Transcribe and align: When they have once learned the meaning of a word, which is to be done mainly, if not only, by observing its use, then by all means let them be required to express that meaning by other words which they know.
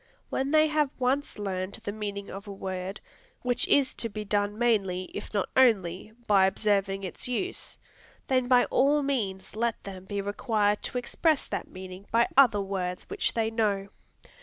When 0.31 0.49
they 0.49 0.65
have 0.65 0.89
once 0.97 1.37
learned 1.37 1.75
the 1.83 1.91
meaning 1.91 2.31
of 2.31 2.47
a 2.47 2.51
word, 2.51 2.99
which 3.43 3.67
is 3.67 3.93
to 3.93 4.09
be 4.09 4.25
done 4.25 4.57
mainly, 4.57 5.03
if 5.13 5.31
not 5.31 5.47
only, 5.55 6.11
by 6.25 6.47
observing 6.47 7.03
its 7.03 7.27
use, 7.27 7.77
then 8.25 8.47
by 8.47 8.65
all 8.71 9.03
means 9.03 9.55
let 9.55 9.83
them 9.83 10.05
be 10.05 10.19
required 10.19 10.81
to 10.85 10.97
express 10.97 11.45
that 11.45 11.67
meaning 11.69 12.07
by 12.09 12.27
other 12.35 12.61
words 12.63 13.07
which 13.11 13.35
they 13.35 13.51
know. 13.51 13.89